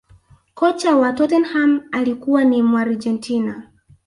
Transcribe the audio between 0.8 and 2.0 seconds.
wa tottenham